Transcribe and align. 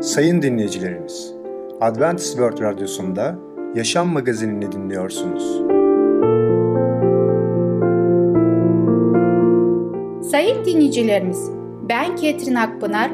Sayın 0.00 0.42
dinleyicilerimiz, 0.42 1.34
Adventist 1.80 2.30
World 2.30 2.60
Radyosu'nda 2.60 3.34
Yaşam 3.74 4.08
Magazinini 4.08 4.72
dinliyorsunuz. 4.72 5.62
Sayın 10.30 10.64
dinleyicilerimiz, 10.64 11.50
ben 11.88 12.16
Ketrin 12.16 12.54
Akpınar, 12.54 13.10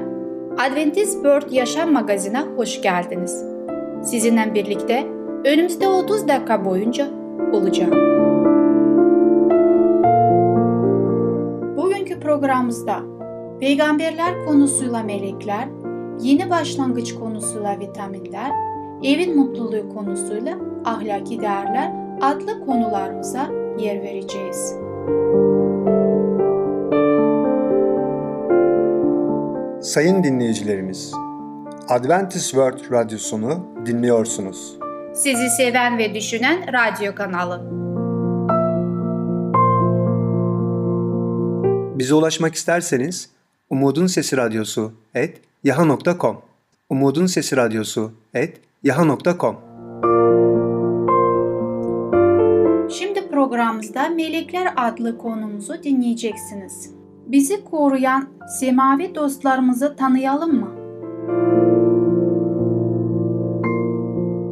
Adventist 0.58 1.12
World 1.12 1.50
Yaşam 1.50 1.92
Magazinine 1.92 2.40
hoş 2.56 2.82
geldiniz. 2.82 3.44
Sizinle 4.02 4.54
birlikte 4.54 5.06
önümüzde 5.44 5.88
30 5.88 6.28
dakika 6.28 6.64
boyunca 6.64 7.06
olacağım. 7.52 7.94
Bugünkü 11.76 12.20
programımızda 12.20 12.96
peygamberler 13.60 14.44
konusuyla 14.46 15.02
melekler, 15.02 15.68
yeni 16.20 16.50
başlangıç 16.50 17.14
konusuyla 17.14 17.80
vitaminler, 17.80 18.50
evin 19.02 19.36
mutluluğu 19.36 19.94
konusuyla 19.94 20.58
ahlaki 20.84 21.40
değerler 21.40 21.92
adlı 22.20 22.66
konularımıza 22.66 23.50
yer 23.78 24.02
vereceğiz. 24.02 24.74
Sayın 29.82 30.24
dinleyicilerimiz, 30.24 31.12
Adventist 31.88 32.50
World 32.50 32.92
Radyosunu 32.92 33.66
dinliyorsunuz. 33.86 34.76
Sizi 35.14 35.50
seven 35.50 35.98
ve 35.98 36.14
düşünen 36.14 36.64
radyo 36.72 37.14
kanalı. 37.14 37.84
Bize 41.98 42.14
ulaşmak 42.14 42.54
isterseniz 42.54 43.30
Umutun 43.70 44.06
Sesi 44.06 44.36
Radyosu 44.36 44.92
et 45.14 45.40
yaha.com 45.64 46.36
Umutun 46.90 47.26
Sesi 47.26 47.56
Radyosu 47.56 48.12
et 48.34 48.60
yaha.com 48.82 49.56
Şimdi 52.90 53.28
programımızda 53.28 54.08
Melekler 54.08 54.72
adlı 54.76 55.18
konumuzu 55.18 55.82
dinleyeceksiniz. 55.82 56.90
Bizi 57.26 57.64
koruyan 57.64 58.28
semavi 58.60 59.14
dostlarımızı 59.14 59.96
tanıyalım 59.96 60.54
mı? 60.60 60.70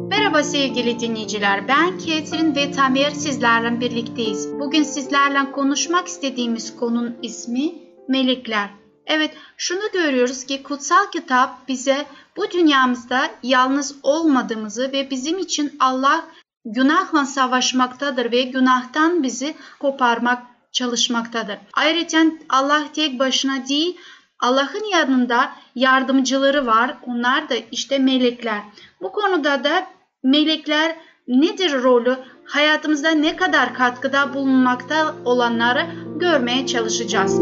Merhaba 0.09 0.43
sevgili 0.43 0.99
dinleyiciler. 0.99 1.67
Ben 1.67 1.97
Ketrin 1.97 2.55
ve 2.55 2.71
Tamer 2.71 3.09
sizlerle 3.09 3.79
birlikteyiz. 3.79 4.59
Bugün 4.59 4.83
sizlerle 4.83 5.51
konuşmak 5.51 6.07
istediğimiz 6.07 6.75
konunun 6.75 7.15
ismi 7.21 7.71
Melekler. 8.07 8.82
Evet, 9.07 9.31
şunu 9.57 9.91
görüyoruz 9.93 10.45
ki 10.45 10.63
kutsal 10.63 11.11
kitap 11.11 11.67
bize 11.67 12.05
bu 12.37 12.51
dünyamızda 12.51 13.29
yalnız 13.43 13.95
olmadığımızı 14.03 14.91
ve 14.91 15.09
bizim 15.09 15.37
için 15.39 15.75
Allah 15.79 16.25
günahla 16.65 17.25
savaşmaktadır 17.25 18.31
ve 18.31 18.41
günahtan 18.41 19.23
bizi 19.23 19.55
koparmak 19.79 20.43
çalışmaktadır. 20.71 21.57
Ayrıca 21.73 22.25
Allah 22.49 22.83
tek 22.93 23.19
başına 23.19 23.67
değil, 23.67 23.97
Allah'ın 24.39 24.91
yanında 24.91 25.51
yardımcıları 25.75 26.65
var. 26.65 26.97
Onlar 27.07 27.49
da 27.49 27.55
işte 27.71 27.99
melekler. 27.99 28.59
Bu 29.01 29.11
konuda 29.11 29.63
da 29.63 29.87
melekler 30.23 30.95
nedir 31.27 31.83
rolü, 31.83 32.17
hayatımızda 32.45 33.09
ne 33.09 33.35
kadar 33.35 33.73
katkıda 33.73 34.33
bulunmakta 34.33 35.15
olanları 35.25 35.85
görmeye 36.19 36.67
çalışacağız. 36.67 37.39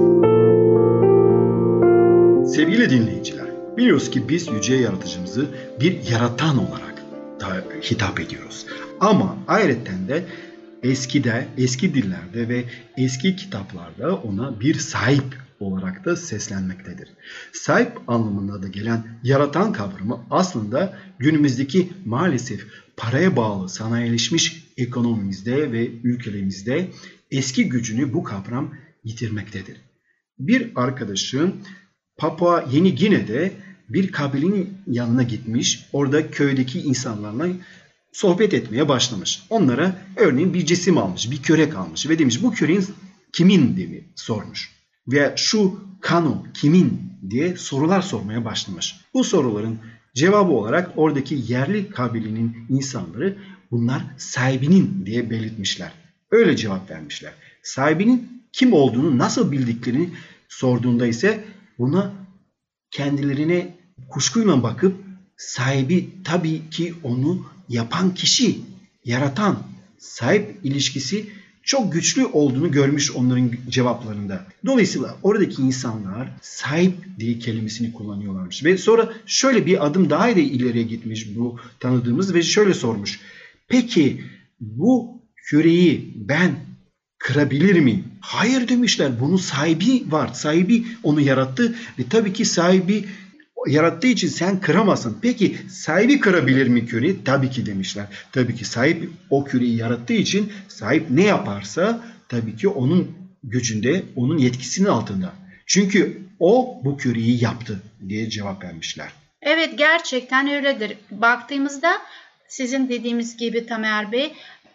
Sevgili 2.56 2.90
dinleyiciler, 2.90 3.48
biliyoruz 3.78 4.12
ki 4.12 4.30
biz 4.30 4.48
yüce 4.48 4.76
yaratıcımızı 4.76 5.50
bir 5.80 6.10
yaratan 6.12 6.58
olarak 6.58 7.04
da 7.40 7.64
hitap 7.82 8.20
ediyoruz. 8.20 8.66
Ama 9.00 9.38
ayrıca 9.48 10.08
de 10.08 10.26
eskide, 10.84 11.48
eski 11.58 11.94
dillerde 11.94 12.50
ve 12.50 12.64
eski 12.98 13.36
kitaplarda 13.36 14.16
ona 14.16 14.60
bir 14.60 14.76
sahip 14.76 15.38
olarak 15.60 16.06
da 16.06 16.16
seslenmektedir. 16.16 17.10
Sahip 17.54 17.92
anlamında 18.08 18.64
da 18.64 18.68
gelen 18.68 19.04
yaratan 19.24 19.74
kavramı 19.74 20.26
aslında 20.30 20.98
günümüzdeki 21.20 21.90
maalesef 22.06 22.68
paraya 22.98 23.36
bağlı 23.36 23.70
sanayileşmiş 23.70 24.64
ekonomimizde 24.78 25.72
ve 25.72 25.88
ülkelerimizde 25.88 26.88
eski 27.32 27.70
gücünü 27.70 28.14
bu 28.14 28.24
kavram 28.24 28.74
yitirmektedir. 29.04 29.78
Bir 30.40 30.72
arkadaşım 30.76 31.56
Papua 32.22 32.66
Yeni 32.72 32.96
Gine'de 32.96 33.52
bir 33.90 34.12
kabilenin 34.12 34.78
yanına 34.88 35.24
gitmiş. 35.24 35.86
Orada 35.94 36.32
köydeki 36.32 36.82
insanlarla 36.82 37.48
sohbet 38.12 38.54
etmeye 38.54 38.88
başlamış. 38.88 39.44
Onlara 39.50 39.96
örneğin 40.18 40.54
bir 40.54 40.66
cisim 40.66 40.98
almış, 40.98 41.32
bir 41.32 41.42
kürek 41.42 41.76
almış 41.76 42.10
ve 42.10 42.20
demiş 42.20 42.44
bu 42.44 42.52
küreğin 42.52 42.86
kimin 43.34 43.78
diye 43.78 44.04
sormuş. 44.16 44.72
Veya 45.08 45.34
şu 45.38 45.80
kano 46.02 46.44
kimin 46.54 47.02
diye 47.30 47.58
sorular 47.58 48.02
sormaya 48.02 48.46
başlamış. 48.46 48.96
Bu 49.14 49.24
soruların 49.24 49.80
cevabı 50.16 50.52
olarak 50.52 50.92
oradaki 50.96 51.44
yerli 51.48 51.90
kabilenin 51.90 52.58
insanları 52.70 53.38
bunlar 53.72 54.04
sahibinin 54.18 55.06
diye 55.06 55.30
belirtmişler. 55.30 55.92
Öyle 56.32 56.56
cevap 56.56 56.92
vermişler. 56.92 57.34
Sahibinin 57.64 58.44
kim 58.54 58.74
olduğunu 58.74 59.18
nasıl 59.18 59.52
bildiklerini 59.52 60.10
sorduğunda 60.50 61.08
ise 61.08 61.44
buna 61.82 62.14
kendilerine 62.92 63.78
kuşkuyla 64.10 64.64
bakıp 64.64 64.96
sahibi 65.38 66.10
tabii 66.24 66.70
ki 66.70 66.94
onu 67.04 67.46
yapan 67.70 68.14
kişi, 68.14 68.60
yaratan, 69.06 69.64
sahip 69.98 70.60
ilişkisi 70.64 71.26
çok 71.64 71.94
güçlü 71.94 72.26
olduğunu 72.26 72.72
görmüş 72.72 73.12
onların 73.12 73.52
cevaplarında. 73.70 74.46
Dolayısıyla 74.66 75.18
oradaki 75.24 75.62
insanlar 75.62 76.30
sahip 76.42 76.94
diye 77.20 77.40
kelimesini 77.40 77.94
kullanıyorlarmış. 77.94 78.64
Ve 78.64 78.78
sonra 78.78 79.14
şöyle 79.26 79.66
bir 79.66 79.86
adım 79.86 80.10
daha 80.10 80.36
da 80.36 80.40
ileriye 80.40 80.84
gitmiş 80.84 81.36
bu 81.36 81.60
tanıdığımız 81.80 82.34
ve 82.34 82.44
şöyle 82.44 82.74
sormuş. 82.74 83.20
Peki 83.68 84.24
bu 84.60 85.22
küreyi 85.36 86.14
ben 86.16 86.71
kırabilir 87.22 87.80
miyim? 87.80 88.04
Hayır 88.22 88.68
demişler. 88.68 89.20
Bunun 89.20 89.38
sahibi 89.38 90.12
var. 90.12 90.30
Sahibi 90.34 90.86
onu 91.04 91.22
yarattı 91.22 91.76
ve 92.00 92.04
tabii 92.10 92.34
ki 92.34 92.46
sahibi 92.46 93.06
yarattığı 93.68 94.08
için 94.08 94.28
sen 94.28 94.60
kıramazsın. 94.60 95.18
Peki 95.22 95.58
sahibi 95.70 96.20
kırabilir 96.20 96.68
mi 96.68 96.86
küreyi? 96.86 97.24
Tabii 97.24 97.50
ki 97.50 97.66
demişler. 97.66 98.06
Tabii 98.32 98.56
ki 98.56 98.66
sahip 98.66 99.10
o 99.30 99.44
küreyi 99.44 99.78
yarattığı 99.78 100.14
için 100.14 100.54
sahip 100.68 101.10
ne 101.10 101.24
yaparsa 101.24 102.04
tabii 102.30 102.56
ki 102.56 102.68
onun 102.68 103.12
gücünde, 103.44 104.04
onun 104.16 104.38
yetkisinin 104.38 104.88
altında. 104.88 105.34
Çünkü 105.66 106.22
o 106.40 106.82
bu 106.84 106.98
küreyi 106.98 107.44
yaptı 107.44 107.82
diye 108.10 108.30
cevap 108.30 108.64
vermişler. 108.64 109.12
Evet 109.42 109.78
gerçekten 109.78 110.48
öyledir. 110.48 110.98
Baktığımızda 111.12 111.92
sizin 112.48 112.90
dediğimiz 112.90 113.38
gibi 113.38 113.66
Tamer 113.66 114.12
Bey 114.12 114.34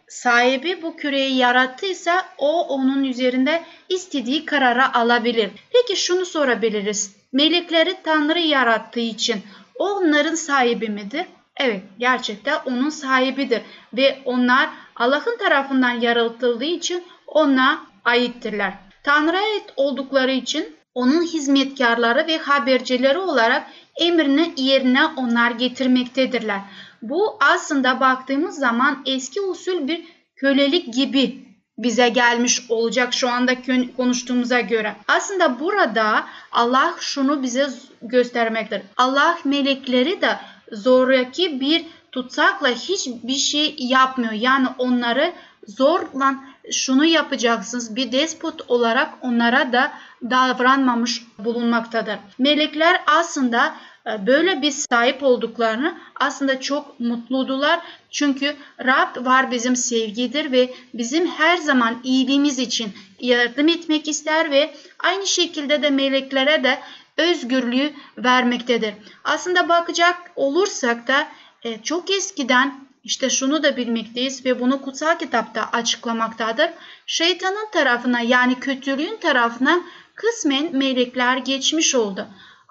sahibi 0.08 0.82
bu 0.82 0.96
küreyi 0.96 1.36
yarattıysa 1.36 2.24
o 2.38 2.68
onun 2.68 3.04
üzerinde 3.04 3.62
istediği 3.88 4.44
karara 4.44 4.94
alabilir. 4.94 5.50
Peki 5.72 6.00
şunu 6.00 6.26
sorabiliriz. 6.26 7.16
Melekleri 7.32 7.94
Tanrı 8.04 8.38
yarattığı 8.38 9.00
için 9.00 9.42
onların 9.78 10.34
sahibi 10.34 10.88
midir? 10.88 11.26
Evet 11.56 11.82
gerçekten 11.98 12.58
onun 12.66 12.88
sahibidir 12.88 13.62
ve 13.92 14.18
onlar 14.24 14.70
Allah'ın 14.96 15.38
tarafından 15.38 16.00
yaratıldığı 16.00 16.64
için 16.64 17.04
ona 17.26 17.86
aittirler. 18.04 18.72
Tanrı'ya 19.02 19.42
ait 19.42 19.72
oldukları 19.76 20.32
için 20.32 20.76
onun 20.94 21.22
hizmetkarları 21.22 22.26
ve 22.26 22.38
habercileri 22.38 23.18
olarak 23.18 23.66
emrini 23.96 24.52
yerine 24.56 25.04
onlar 25.06 25.50
getirmektedirler. 25.50 26.60
Bu 27.02 27.36
aslında 27.40 28.00
baktığımız 28.00 28.58
zaman 28.58 29.02
eski 29.06 29.40
usul 29.40 29.88
bir 29.88 30.04
kölelik 30.36 30.94
gibi 30.94 31.46
bize 31.78 32.08
gelmiş 32.08 32.62
olacak 32.68 33.14
şu 33.14 33.30
anda 33.30 33.52
konuştuğumuza 33.96 34.60
göre. 34.60 34.96
Aslında 35.08 35.60
burada 35.60 36.26
Allah 36.52 36.94
şunu 37.00 37.42
bize 37.42 37.70
göstermektir. 38.02 38.82
Allah 38.96 39.38
melekleri 39.44 40.20
de 40.20 40.38
zoraki 40.72 41.60
bir 41.60 41.86
tutsakla 42.12 42.68
hiçbir 42.68 43.34
şey 43.34 43.74
yapmıyor. 43.78 44.32
Yani 44.32 44.68
onları 44.78 45.32
zorla 45.68 46.34
şunu 46.72 47.04
yapacaksınız 47.04 47.96
bir 47.96 48.12
despot 48.12 48.70
olarak 48.70 49.14
onlara 49.20 49.72
da 49.72 49.92
davranmamış 50.22 51.22
bulunmaktadır. 51.38 52.18
Melekler 52.38 53.00
aslında 53.06 53.74
böyle 54.06 54.62
bir 54.62 54.70
sahip 54.70 55.22
olduklarını 55.22 55.98
aslında 56.14 56.60
çok 56.60 57.00
mutludular. 57.00 57.80
Çünkü 58.10 58.56
Rab 58.84 59.26
var 59.26 59.50
bizim 59.50 59.76
sevgidir 59.76 60.52
ve 60.52 60.74
bizim 60.94 61.26
her 61.26 61.56
zaman 61.56 62.00
iyiliğimiz 62.04 62.58
için 62.58 62.92
yardım 63.20 63.68
etmek 63.68 64.08
ister 64.08 64.50
ve 64.50 64.74
aynı 64.98 65.26
şekilde 65.26 65.82
de 65.82 65.90
meleklere 65.90 66.64
de 66.64 66.78
özgürlüğü 67.16 67.92
vermektedir. 68.18 68.94
Aslında 69.24 69.68
bakacak 69.68 70.16
olursak 70.36 71.08
da 71.08 71.28
e, 71.62 71.82
çok 71.82 72.10
eskiden 72.10 72.86
işte 73.04 73.30
şunu 73.30 73.62
da 73.62 73.76
bilmekteyiz 73.76 74.44
ve 74.44 74.60
bunu 74.60 74.82
kutsal 74.82 75.18
kitapta 75.18 75.68
açıklamaktadır. 75.72 76.70
Şeytanın 77.06 77.70
tarafına 77.72 78.20
yani 78.20 78.60
kötülüğün 78.60 79.16
tarafına 79.16 79.80
kısmen 80.14 80.76
melekler 80.76 81.36
geçmiş 81.36 81.94
oldu. 81.94 82.26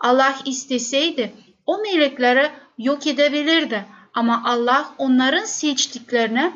Allah 0.05 0.35
isteseydi 0.45 1.33
o 1.65 1.77
melekleri 1.77 2.51
yok 2.77 3.07
edebilirdi. 3.07 3.85
Ama 4.13 4.41
Allah 4.45 4.93
onların 4.97 5.45
seçtiklerine 5.45 6.53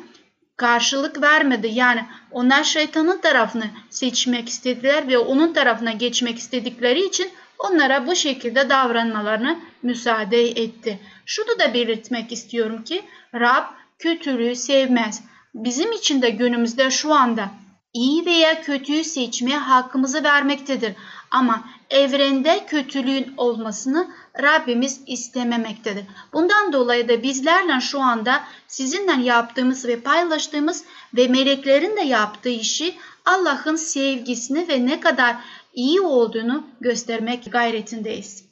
karşılık 0.56 1.22
vermedi. 1.22 1.68
Yani 1.72 2.04
onlar 2.30 2.64
şeytanın 2.64 3.20
tarafını 3.20 3.64
seçmek 3.90 4.48
istediler 4.48 5.08
ve 5.08 5.18
onun 5.18 5.52
tarafına 5.52 5.92
geçmek 5.92 6.38
istedikleri 6.38 7.06
için 7.06 7.30
onlara 7.58 8.06
bu 8.06 8.16
şekilde 8.16 8.68
davranmalarına 8.70 9.56
müsaade 9.82 10.50
etti. 10.50 10.98
Şunu 11.26 11.58
da 11.58 11.74
belirtmek 11.74 12.32
istiyorum 12.32 12.84
ki 12.84 13.02
Rab 13.34 13.64
kötülüğü 13.98 14.56
sevmez. 14.56 15.22
Bizim 15.54 15.92
için 15.92 16.22
de 16.22 16.30
günümüzde 16.30 16.90
şu 16.90 17.14
anda 17.14 17.50
iyi 17.94 18.26
veya 18.26 18.62
kötüyü 18.62 19.04
seçmeye 19.04 19.58
hakkımızı 19.58 20.24
vermektedir. 20.24 20.92
Ama 21.30 21.64
evrende 21.90 22.66
kötülüğün 22.66 23.34
olmasını 23.36 24.08
Rabbimiz 24.42 25.00
istememektedir. 25.06 26.04
Bundan 26.32 26.72
dolayı 26.72 27.08
da 27.08 27.22
bizlerle 27.22 27.80
şu 27.80 28.00
anda 28.00 28.44
sizinle 28.68 29.22
yaptığımız 29.22 29.84
ve 29.84 30.00
paylaştığımız 30.00 30.84
ve 31.16 31.28
meleklerin 31.28 31.96
de 31.96 32.00
yaptığı 32.00 32.48
işi 32.48 32.94
Allah'ın 33.24 33.76
sevgisini 33.76 34.68
ve 34.68 34.86
ne 34.86 35.00
kadar 35.00 35.36
iyi 35.74 36.00
olduğunu 36.00 36.66
göstermek 36.80 37.52
gayretindeyiz. 37.52 38.44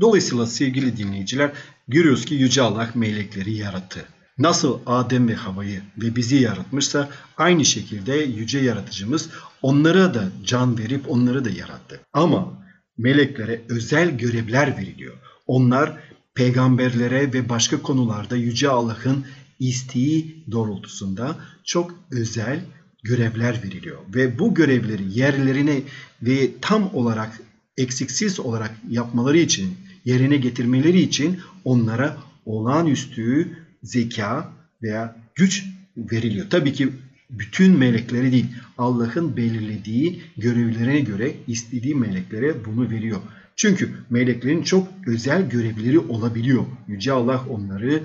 Dolayısıyla 0.00 0.46
sevgili 0.46 0.96
dinleyiciler 0.96 1.52
görüyoruz 1.88 2.24
ki 2.24 2.34
Yüce 2.34 2.62
Allah 2.62 2.88
melekleri 2.94 3.54
yarattı. 3.54 4.06
Nasıl 4.38 4.78
Adem 4.86 5.28
ve 5.28 5.34
Hava'yı 5.34 5.82
ve 5.98 6.16
bizi 6.16 6.36
yaratmışsa 6.36 7.08
aynı 7.36 7.64
şekilde 7.64 8.14
yüce 8.14 8.58
yaratıcımız 8.58 9.30
onlara 9.66 10.14
da 10.14 10.28
can 10.44 10.78
verip 10.78 11.10
onları 11.10 11.44
da 11.44 11.50
yarattı. 11.50 12.00
Ama 12.12 12.66
meleklere 12.98 13.60
özel 13.68 14.18
görevler 14.18 14.78
veriliyor. 14.78 15.14
Onlar 15.46 15.98
peygamberlere 16.34 17.32
ve 17.32 17.48
başka 17.48 17.82
konularda 17.82 18.36
yüce 18.36 18.68
Allah'ın 18.68 19.24
isteği 19.58 20.44
doğrultusunda 20.50 21.36
çok 21.64 21.94
özel 22.10 22.60
görevler 23.02 23.62
veriliyor 23.64 23.98
ve 24.14 24.38
bu 24.38 24.54
görevleri 24.54 25.18
yerlerine 25.18 25.82
ve 26.22 26.50
tam 26.60 26.94
olarak 26.94 27.40
eksiksiz 27.76 28.40
olarak 28.40 28.72
yapmaları 28.90 29.38
için, 29.38 29.74
yerine 30.04 30.36
getirmeleri 30.36 31.00
için 31.00 31.40
onlara 31.64 32.16
olağanüstü 32.44 33.58
zeka 33.82 34.52
veya 34.82 35.16
güç 35.34 35.64
veriliyor. 35.96 36.46
Tabii 36.50 36.72
ki 36.72 36.92
bütün 37.30 37.78
meleklere 37.78 38.32
değil, 38.32 38.46
Allah'ın 38.78 39.36
belirlediği 39.36 40.22
görevlerine 40.36 41.00
göre 41.00 41.32
istediği 41.46 41.94
meleklere 41.94 42.64
bunu 42.64 42.90
veriyor. 42.90 43.20
Çünkü 43.56 43.90
meleklerin 44.10 44.62
çok 44.62 44.88
özel 45.06 45.48
görevleri 45.48 45.98
olabiliyor. 45.98 46.64
Yüce 46.88 47.12
Allah 47.12 47.44
onları 47.50 48.02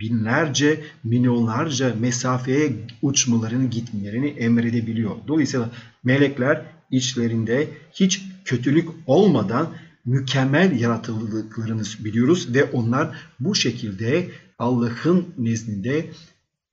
binlerce, 0.00 0.80
milyonlarca 1.04 1.94
mesafeye 2.00 2.72
uçmalarını, 3.02 3.70
gitmelerini 3.70 4.28
emredebiliyor. 4.28 5.16
Dolayısıyla 5.28 5.70
melekler 6.04 6.64
içlerinde 6.90 7.68
hiç 7.92 8.22
kötülük 8.44 8.88
olmadan 9.06 9.68
mükemmel 10.04 10.80
yaratıldıklarını 10.80 11.82
biliyoruz 11.98 12.54
ve 12.54 12.64
onlar 12.64 13.16
bu 13.40 13.54
şekilde 13.54 14.28
Allah'ın 14.58 15.26
nezdinde 15.38 16.06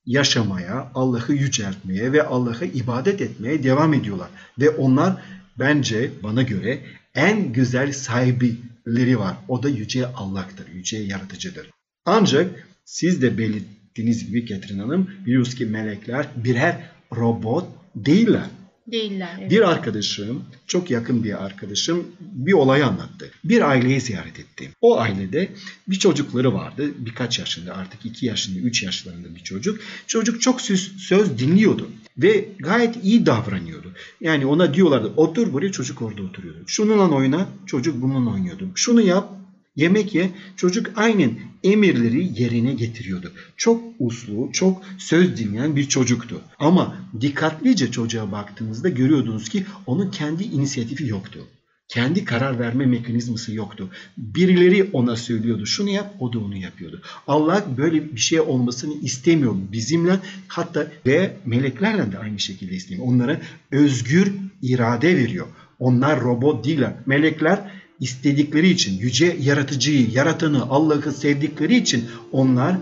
yaşamaya, 0.05 0.91
Allah'ı 0.95 1.33
yüceltmeye 1.33 2.13
ve 2.13 2.23
Allah'a 2.23 2.65
ibadet 2.65 3.21
etmeye 3.21 3.63
devam 3.63 3.93
ediyorlar. 3.93 4.29
Ve 4.59 4.69
onlar 4.69 5.21
bence 5.59 6.11
bana 6.23 6.41
göre 6.41 6.79
en 7.15 7.53
güzel 7.53 7.93
sahibileri 7.93 9.19
var. 9.19 9.35
O 9.47 9.63
da 9.63 9.69
Yüce 9.69 10.07
Allah'tır, 10.07 10.67
Yüce 10.67 10.97
Yaratıcıdır. 10.97 11.69
Ancak 12.05 12.67
siz 12.85 13.21
de 13.21 13.37
belirttiğiniz 13.37 14.27
gibi 14.27 14.45
Ketrin 14.45 14.79
Hanım 14.79 15.09
biliyoruz 15.25 15.55
ki 15.55 15.65
melekler 15.65 16.27
birer 16.35 16.77
robot 17.15 17.67
değiller. 17.95 18.45
Değiller. 18.87 19.37
Evet. 19.39 19.51
Bir 19.51 19.69
arkadaşım, 19.69 20.43
çok 20.67 20.91
yakın 20.91 21.23
bir 21.23 21.45
arkadaşım 21.45 22.07
bir 22.19 22.53
olay 22.53 22.83
anlattı. 22.83 23.31
Bir 23.43 23.69
aileyi 23.69 24.01
ziyaret 24.01 24.39
etti. 24.39 24.69
O 24.81 24.99
ailede 24.99 25.49
bir 25.87 25.99
çocukları 25.99 26.53
vardı. 26.53 26.91
Birkaç 26.97 27.39
yaşında 27.39 27.75
artık 27.75 28.05
2 28.05 28.25
yaşında, 28.25 28.59
3 28.59 28.83
yaşlarında 28.83 29.35
bir 29.35 29.43
çocuk. 29.43 29.79
Çocuk 30.07 30.41
çok 30.41 30.61
söz, 30.61 30.91
söz 30.97 31.39
dinliyordu 31.39 31.89
ve 32.17 32.49
gayet 32.59 33.03
iyi 33.03 33.25
davranıyordu. 33.25 33.91
Yani 34.21 34.45
ona 34.45 34.73
diyorlardı 34.73 35.13
otur 35.17 35.53
buraya 35.53 35.71
çocuk 35.71 36.01
orada 36.01 36.21
oturuyordu. 36.21 36.59
Şununla 36.67 37.15
oyna 37.15 37.47
çocuk 37.65 38.01
bununla 38.01 38.29
oynuyordu. 38.29 38.69
Şunu 38.75 39.01
yap 39.01 39.40
Yemek 39.75 40.15
ye 40.15 40.29
çocuk 40.55 40.91
aynen 40.95 41.39
emirleri 41.63 42.41
yerine 42.41 42.73
getiriyordu. 42.73 43.31
Çok 43.57 43.83
uslu, 43.99 44.49
çok 44.53 44.83
söz 44.97 45.37
dinleyen 45.37 45.75
bir 45.75 45.89
çocuktu. 45.89 46.41
Ama 46.59 46.97
dikkatlice 47.21 47.91
çocuğa 47.91 48.31
baktığınızda 48.31 48.89
görüyordunuz 48.89 49.49
ki 49.49 49.65
onun 49.85 50.11
kendi 50.11 50.43
inisiyatifi 50.43 51.07
yoktu. 51.07 51.39
Kendi 51.87 52.25
karar 52.25 52.59
verme 52.59 52.85
mekanizması 52.85 53.53
yoktu. 53.53 53.89
Birileri 54.17 54.89
ona 54.93 55.15
söylüyordu 55.15 55.65
şunu 55.65 55.89
yap 55.89 56.15
o 56.19 56.33
da 56.33 56.39
onu 56.39 56.57
yapıyordu. 56.57 57.01
Allah 57.27 57.65
böyle 57.77 58.15
bir 58.15 58.19
şey 58.19 58.39
olmasını 58.39 58.93
istemiyor 59.01 59.55
bizimle 59.71 60.19
hatta 60.47 60.87
ve 61.05 61.37
meleklerle 61.45 62.11
de 62.11 62.17
aynı 62.17 62.39
şekilde 62.39 62.75
istemiyor. 62.75 63.07
Onlara 63.07 63.41
özgür 63.71 64.33
irade 64.61 65.17
veriyor. 65.17 65.47
Onlar 65.79 66.21
robot 66.21 66.65
değiller. 66.65 66.93
Melekler 67.05 67.80
istedikleri 68.01 68.69
için, 68.69 68.99
yüce 68.99 69.37
yaratıcıyı, 69.41 70.09
yaratanı, 70.11 70.63
Allah'ı 70.69 71.11
sevdikleri 71.11 71.75
için 71.75 72.05
onlar 72.31 72.75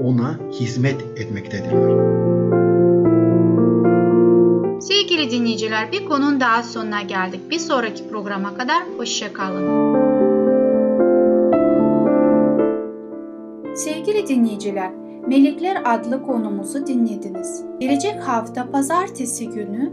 ona 0.00 0.40
hizmet 0.60 1.00
etmektedirler. 1.16 2.22
Sevgili 4.80 5.30
dinleyiciler 5.30 5.92
bir 5.92 6.04
konunun 6.04 6.40
daha 6.40 6.62
sonuna 6.62 7.02
geldik. 7.02 7.40
Bir 7.50 7.58
sonraki 7.58 8.08
programa 8.08 8.54
kadar 8.54 8.82
hoşçakalın. 8.96 9.92
Sevgili 13.74 14.28
dinleyiciler, 14.28 14.90
Melekler 15.26 15.82
adlı 15.84 16.22
konumuzu 16.22 16.86
dinlediniz. 16.86 17.62
Gelecek 17.80 18.20
hafta 18.20 18.70
pazartesi 18.70 19.48
günü 19.48 19.92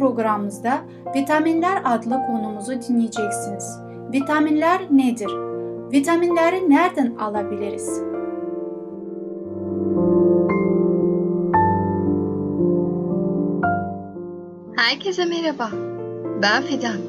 programımızda 0.00 0.80
Vitaminler 1.14 1.82
adlı 1.84 2.22
konumuzu 2.26 2.72
dinleyeceksiniz. 2.72 3.78
Vitaminler 4.12 4.80
nedir? 4.90 5.30
Vitaminleri 5.92 6.70
nereden 6.70 7.16
alabiliriz? 7.16 8.02
Herkese 14.76 15.24
merhaba. 15.24 15.70
Ben 16.42 16.62
Fidan. 16.62 17.00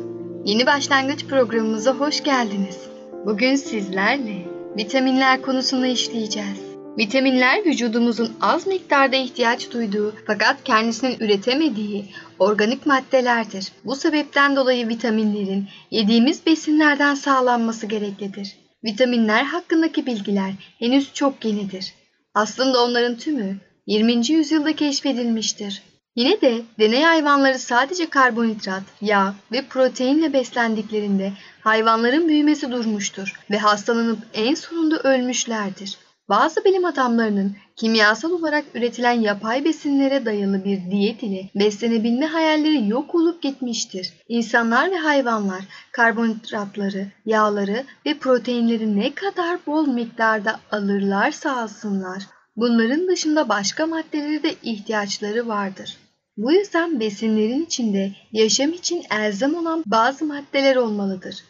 Yeni 0.46 0.66
başlangıç 0.66 1.26
programımıza 1.28 1.94
hoş 1.94 2.24
geldiniz. 2.24 2.90
Bugün 3.26 3.56
sizlerle 3.56 4.36
vitaminler 4.78 5.42
konusunu 5.42 5.86
işleyeceğiz. 5.88 6.71
Vitaminler 6.98 7.66
vücudumuzun 7.66 8.32
az 8.42 8.68
miktarda 8.68 9.16
ihtiyaç 9.16 9.72
duyduğu 9.72 10.16
fakat 10.28 10.64
kendisinin 10.64 11.18
üretemediği 11.20 12.06
organik 12.40 12.86
maddelerdir. 12.86 13.72
Bu 13.86 13.96
sebepten 13.96 14.56
dolayı 14.56 14.88
vitaminlerin 14.88 15.68
yediğimiz 15.92 16.46
besinlerden 16.46 17.16
sağlanması 17.16 17.86
gereklidir. 17.86 18.56
Vitaminler 18.84 19.44
hakkındaki 19.44 20.06
bilgiler 20.06 20.52
henüz 20.80 21.14
çok 21.14 21.46
yenidir. 21.46 21.94
Aslında 22.34 22.84
onların 22.84 23.18
tümü 23.18 23.58
20. 23.88 24.32
yüzyılda 24.32 24.76
keşfedilmiştir. 24.76 25.82
Yine 26.16 26.42
de 26.42 26.62
deney 26.80 27.04
hayvanları 27.04 27.60
sadece 27.60 28.10
karbonhidrat, 28.10 28.84
yağ 29.02 29.36
ve 29.52 29.62
proteinle 29.62 30.34
beslendiklerinde 30.34 31.34
hayvanların 31.62 32.28
büyümesi 32.28 32.72
durmuştur 32.72 33.34
ve 33.52 33.58
hastalanıp 33.58 34.20
en 34.34 34.56
sonunda 34.56 35.00
ölmüşlerdir. 35.00 35.98
Bazı 36.32 36.66
bilim 36.66 36.86
adamlarının 36.86 37.56
kimyasal 37.76 38.32
olarak 38.32 38.66
üretilen 38.74 39.22
yapay 39.22 39.66
besinlere 39.66 40.26
dayalı 40.26 40.66
bir 40.66 40.92
diyet 40.92 41.24
ile 41.24 41.50
beslenebilme 41.56 42.26
hayalleri 42.26 42.90
yok 42.90 43.16
olup 43.16 43.42
gitmiştir. 43.42 44.14
İnsanlar 44.28 44.92
ve 44.92 44.98
hayvanlar 44.98 45.62
karbonhidratları, 45.92 47.08
yağları 47.26 47.84
ve 48.06 48.18
proteinleri 48.18 49.00
ne 49.00 49.14
kadar 49.14 49.60
bol 49.68 49.88
miktarda 49.88 50.60
alırlarsa 50.72 51.58
alsınlar, 51.58 52.24
bunların 52.56 53.08
dışında 53.08 53.50
başka 53.50 53.88
maddelere 53.88 54.44
de 54.44 54.56
ihtiyaçları 54.64 55.48
vardır. 55.48 55.98
Bu 56.38 56.54
yüzden 56.54 57.00
besinlerin 57.00 57.66
içinde 57.66 58.12
yaşam 58.32 58.74
için 58.74 59.04
elzem 59.20 59.56
olan 59.56 59.84
bazı 59.86 60.26
maddeler 60.26 60.76
olmalıdır. 60.76 61.44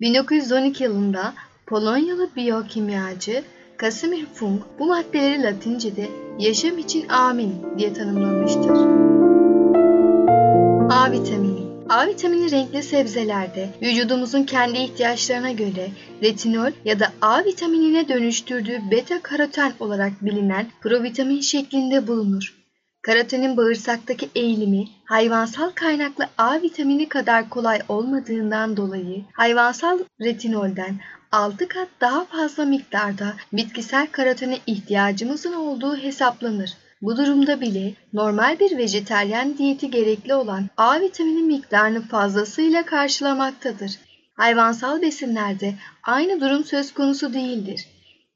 1912 0.00 0.84
yılında 0.84 1.34
Polonyalı 1.66 2.28
biyokimyacı 2.36 3.44
Casimir 3.80 4.26
Funk 4.34 4.62
bu 4.78 4.86
maddeleri 4.86 5.42
Latince'de 5.42 6.08
yaşam 6.38 6.78
için 6.78 7.08
amin 7.08 7.54
diye 7.78 7.92
tanımlamıştır. 7.92 8.70
A 10.90 11.12
vitamini 11.12 11.60
A 11.88 12.06
vitamini 12.06 12.50
renkli 12.50 12.82
sebzelerde 12.82 13.68
vücudumuzun 13.82 14.44
kendi 14.44 14.78
ihtiyaçlarına 14.78 15.50
göre 15.50 15.88
retinol 16.22 16.70
ya 16.84 17.00
da 17.00 17.12
A 17.20 17.44
vitaminine 17.44 18.08
dönüştürdüğü 18.08 18.78
beta 18.90 19.22
karoten 19.22 19.72
olarak 19.80 20.24
bilinen 20.24 20.66
provitamin 20.80 21.40
şeklinde 21.40 22.06
bulunur. 22.06 22.59
Karotenin 23.02 23.56
bağırsaktaki 23.56 24.30
eğilimi 24.34 24.84
hayvansal 25.04 25.70
kaynaklı 25.70 26.28
A 26.38 26.62
vitamini 26.62 27.08
kadar 27.08 27.48
kolay 27.48 27.80
olmadığından 27.88 28.76
dolayı 28.76 29.24
hayvansal 29.32 29.98
retinolden 30.20 31.00
6 31.32 31.68
kat 31.68 31.88
daha 32.00 32.24
fazla 32.24 32.64
miktarda 32.64 33.34
bitkisel 33.52 34.06
karotene 34.06 34.58
ihtiyacımızın 34.66 35.52
olduğu 35.52 35.96
hesaplanır. 35.96 36.72
Bu 37.02 37.16
durumda 37.16 37.60
bile 37.60 37.94
normal 38.12 38.58
bir 38.58 38.78
vejeteryan 38.78 39.58
diyeti 39.58 39.90
gerekli 39.90 40.34
olan 40.34 40.68
A 40.76 41.00
vitamini 41.00 41.42
miktarını 41.42 42.02
fazlasıyla 42.02 42.84
karşılamaktadır. 42.84 43.92
Hayvansal 44.34 45.02
besinlerde 45.02 45.74
aynı 46.02 46.40
durum 46.40 46.64
söz 46.64 46.94
konusu 46.94 47.34
değildir. 47.34 47.86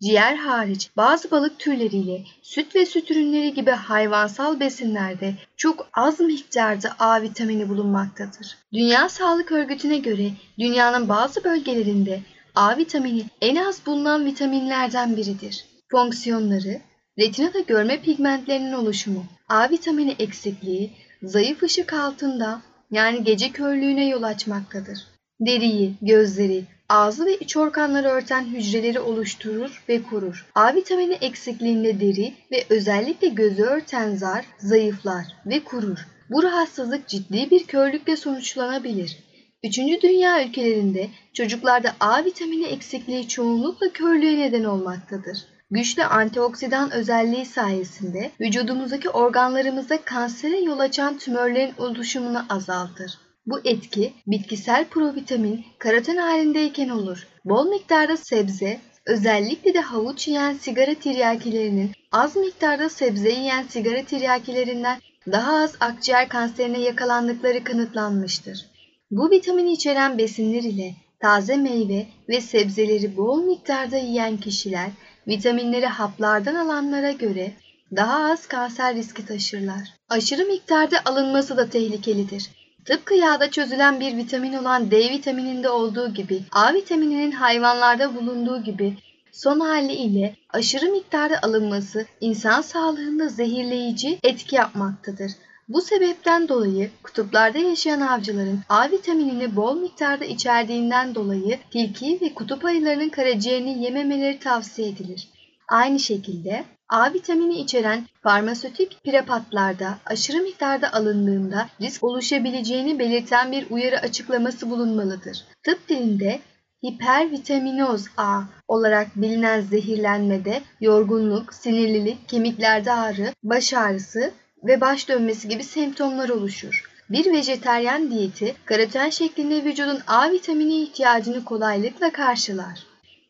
Ciğer 0.03 0.37
hariç 0.37 0.91
bazı 0.97 1.31
balık 1.31 1.59
türleriyle 1.59 2.25
süt 2.43 2.77
ve 2.77 2.87
süt 2.87 3.11
ürünleri 3.11 3.55
gibi 3.55 3.71
hayvansal 3.71 4.61
besinlerde 4.61 5.35
çok 5.57 5.89
az 5.93 6.21
miktarda 6.21 6.97
A 6.99 7.23
vitamini 7.23 7.69
bulunmaktadır. 7.69 8.59
Dünya 8.73 9.09
Sağlık 9.09 9.53
Örgütü'ne 9.53 9.99
göre 9.99 10.31
dünyanın 10.59 11.09
bazı 11.09 11.45
bölgelerinde 11.45 12.21
A 12.55 12.77
vitamini 12.77 13.25
en 13.41 13.57
az 13.57 13.87
bulunan 13.87 14.27
vitaminlerden 14.27 15.17
biridir. 15.17 15.65
Fonksiyonları, 15.91 16.81
retinada 17.19 17.61
görme 17.61 18.01
pigmentlerinin 18.01 18.73
oluşumu, 18.73 19.25
A 19.49 19.71
vitamini 19.71 20.17
eksikliği, 20.19 20.91
zayıf 21.23 21.63
ışık 21.63 21.93
altında 21.93 22.63
yani 22.91 23.25
gece 23.25 23.53
körlüğüne 23.53 24.09
yol 24.09 24.23
açmaktadır. 24.23 24.99
Deriyi, 25.41 25.95
gözleri, 26.03 26.65
ağzı 26.89 27.27
ve 27.27 27.37
iç 27.37 27.57
organları 27.57 28.09
örten 28.09 28.45
hücreleri 28.45 29.01
oluşturur 29.01 29.85
ve 29.89 30.03
korur. 30.03 30.47
A 30.55 30.75
vitamini 30.75 31.15
eksikliğinde 31.15 32.01
deri 32.01 32.35
ve 32.51 32.65
özellikle 32.71 33.29
gözü 33.29 33.63
örten 33.63 34.15
zar 34.15 34.45
zayıflar 34.59 35.25
ve 35.47 35.65
kurur. 35.65 36.07
Bu 36.31 36.43
rahatsızlık 36.43 37.09
ciddi 37.09 37.51
bir 37.51 37.67
körlükle 37.67 38.17
sonuçlanabilir. 38.17 39.19
Üçüncü 39.65 40.01
dünya 40.01 40.45
ülkelerinde 40.45 41.09
çocuklarda 41.33 41.95
A 42.01 42.25
vitamini 42.25 42.65
eksikliği 42.65 43.29
çoğunlukla 43.29 43.93
körlüğe 43.93 44.39
neden 44.39 44.65
olmaktadır. 44.65 45.39
Güçlü 45.71 46.05
antioksidan 46.05 46.91
özelliği 46.91 47.47
sayesinde 47.47 48.31
vücudumuzdaki 48.41 49.11
organlarımızda 49.11 50.03
kansere 50.05 50.61
yol 50.61 50.79
açan 50.79 51.19
tümörlerin 51.19 51.75
oluşumunu 51.79 52.45
azaltır. 52.49 53.24
Bu 53.47 53.61
etki 53.65 54.13
bitkisel 54.27 54.85
provitamin 54.85 55.65
karoten 55.79 56.17
halindeyken 56.17 56.89
olur. 56.89 57.27
Bol 57.45 57.69
miktarda 57.69 58.17
sebze, 58.17 58.81
özellikle 59.07 59.75
de 59.75 59.81
havuç 59.81 60.29
yiyen 60.29 60.55
sigara 60.55 60.95
tiryakilerinin 60.95 61.91
az 62.13 62.37
miktarda 62.37 62.89
sebze 62.89 63.31
yiyen 63.31 63.63
sigara 63.63 64.05
tiryakilerinden 64.05 64.99
daha 65.33 65.57
az 65.57 65.77
akciğer 65.81 66.29
kanserine 66.29 66.79
yakalandıkları 66.79 67.65
kanıtlanmıştır. 67.65 68.67
Bu 69.11 69.31
vitamini 69.31 69.73
içeren 69.73 70.19
besinler 70.19 70.63
ile 70.63 70.95
taze 71.21 71.57
meyve 71.57 72.07
ve 72.29 72.41
sebzeleri 72.41 73.17
bol 73.17 73.45
miktarda 73.45 73.97
yiyen 73.97 74.37
kişiler 74.37 74.91
vitaminleri 75.29 75.87
haplardan 75.87 76.55
alanlara 76.55 77.13
göre 77.13 77.53
daha 77.97 78.33
az 78.33 78.47
kanser 78.47 78.95
riski 78.95 79.27
taşırlar. 79.27 79.89
Aşırı 80.09 80.45
miktarda 80.45 80.97
alınması 81.05 81.57
da 81.57 81.71
tehlikelidir. 81.71 82.64
Tıpkı 82.85 83.15
yağda 83.15 83.51
çözülen 83.51 84.01
bir 84.01 84.17
vitamin 84.17 84.53
olan 84.53 84.91
D 84.91 85.11
vitamininde 85.11 85.71
olduğu 85.71 86.15
gibi 86.15 86.43
A 86.53 86.75
vitamininin 86.75 87.31
hayvanlarda 87.31 88.15
bulunduğu 88.15 88.63
gibi 88.63 88.97
son 89.33 89.61
hali 89.61 89.93
ile 89.93 90.37
aşırı 90.51 90.87
miktarda 90.87 91.39
alınması 91.43 92.07
insan 92.21 92.61
sağlığında 92.61 93.29
zehirleyici 93.29 94.19
etki 94.23 94.57
yapmaktadır. 94.57 95.33
Bu 95.69 95.81
sebepten 95.81 96.49
dolayı 96.49 96.91
kutuplarda 97.03 97.59
yaşayan 97.59 98.01
avcıların 98.01 98.61
A 98.69 98.91
vitaminini 98.91 99.57
bol 99.57 99.77
miktarda 99.77 100.25
içerdiğinden 100.25 101.15
dolayı 101.15 101.59
tilki 101.71 102.19
ve 102.23 102.35
kutup 102.35 102.65
ayılarının 102.65 103.09
karaciğerini 103.09 103.85
yememeleri 103.85 104.39
tavsiye 104.39 104.89
edilir. 104.89 105.29
Aynı 105.69 106.01
şekilde 106.01 106.65
A 106.89 107.13
vitamini 107.13 107.61
içeren 107.61 108.07
farmasötik 108.23 109.05
prepatlarda 109.05 109.99
aşırı 110.07 110.43
miktarda 110.43 110.93
alındığında 110.93 111.69
risk 111.81 112.05
oluşabileceğini 112.05 112.99
belirten 112.99 113.53
bir 113.53 113.71
uyarı 113.71 114.01
açıklaması 114.01 114.71
bulunmalıdır. 114.71 115.45
Tıp 115.63 115.89
dilinde 115.89 116.41
hipervitaminoz 116.87 118.05
A 118.17 118.43
olarak 118.69 119.17
bilinen 119.17 119.61
zehirlenmede 119.61 120.63
yorgunluk, 120.81 121.55
sinirlilik, 121.55 122.29
kemiklerde 122.29 122.93
ağrı, 122.93 123.33
baş 123.43 123.75
ağrısı 123.75 124.33
ve 124.65 124.81
baş 124.81 125.09
dönmesi 125.09 125.49
gibi 125.49 125.65
semptomlar 125.65 126.29
oluşur. 126.29 126.91
Bir 127.11 127.33
vejeteryan 127.33 128.11
diyeti 128.11 128.55
karoten 128.65 129.11
şeklinde 129.11 129.65
vücudun 129.65 129.99
A 130.07 130.31
vitamini 130.31 130.83
ihtiyacını 130.83 131.45
kolaylıkla 131.45 132.13
karşılar. 132.13 132.87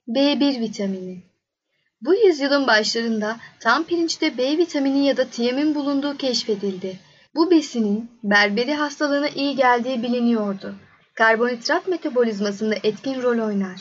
B1 0.08 0.60
vitamini 0.60 1.33
Bu 2.04 2.14
yüzyılın 2.14 2.66
başlarında 2.66 3.36
tam 3.60 3.84
pirinçte 3.84 4.38
B 4.38 4.58
vitamini 4.58 5.06
ya 5.06 5.16
da 5.16 5.24
tiamin 5.24 5.74
bulunduğu 5.74 6.16
keşfedildi. 6.16 6.98
Bu 7.34 7.50
besinin 7.50 8.10
berberi 8.22 8.74
hastalığına 8.74 9.28
iyi 9.28 9.56
geldiği 9.56 10.02
biliniyordu. 10.02 10.74
Karbonhidrat 11.14 11.88
metabolizmasında 11.88 12.74
etkin 12.82 13.22
rol 13.22 13.46
oynar. 13.46 13.80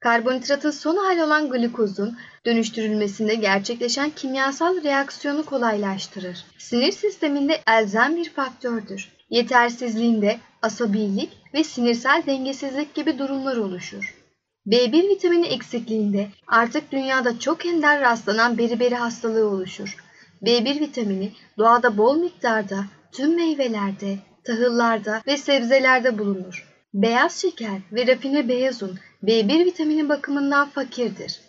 Karbonhidratın 0.00 0.70
son 0.70 0.96
hali 0.96 1.22
olan 1.22 1.50
glukozun 1.50 2.18
dönüştürülmesinde 2.46 3.34
gerçekleşen 3.34 4.10
kimyasal 4.10 4.82
reaksiyonu 4.84 5.44
kolaylaştırır. 5.44 6.44
Sinir 6.58 6.92
sisteminde 6.92 7.60
elzem 7.66 8.16
bir 8.16 8.30
faktördür. 8.30 9.08
Yetersizliğinde 9.30 10.38
asabilik 10.62 11.30
ve 11.54 11.64
sinirsel 11.64 12.22
dengesizlik 12.26 12.94
gibi 12.94 13.18
durumlar 13.18 13.56
oluşur. 13.56 14.19
B1 14.66 15.08
vitamini 15.08 15.46
eksikliğinde 15.46 16.28
artık 16.46 16.92
dünyada 16.92 17.38
çok 17.38 17.66
ender 17.66 18.00
rastlanan 18.00 18.58
beriberi 18.58 18.94
hastalığı 18.94 19.48
oluşur. 19.48 19.96
B1 20.42 20.80
vitamini 20.80 21.32
doğada 21.58 21.96
bol 21.96 22.16
miktarda 22.16 22.84
tüm 23.12 23.36
meyvelerde, 23.36 24.18
tahıllarda 24.44 25.22
ve 25.26 25.36
sebzelerde 25.36 26.18
bulunur. 26.18 26.68
Beyaz 26.94 27.40
şeker 27.40 27.80
ve 27.92 28.06
rafine 28.06 28.48
beyaz 28.48 28.82
un 28.82 28.98
B1 29.24 29.64
vitamini 29.64 30.08
bakımından 30.08 30.68
fakirdir. 30.68 31.40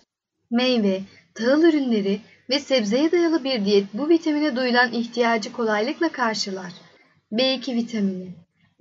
Meyve, 0.52 1.02
tahıl 1.36 1.64
ürünleri 1.64 2.22
ve 2.50 2.60
sebzeye 2.60 3.12
dayalı 3.12 3.44
bir 3.44 3.66
diyet 3.66 3.86
bu 3.94 4.10
vitamine 4.10 4.56
duyulan 4.56 4.94
ihtiyacı 4.94 5.52
kolaylıkla 5.52 6.10
karşılar. 6.10 6.72
B2 7.32 7.76
vitamini 7.76 8.28